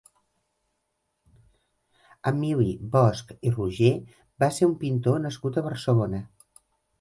[2.31, 3.93] Emili Bosch i Roger
[4.45, 6.25] va ser un pintor nascut a Barcelona.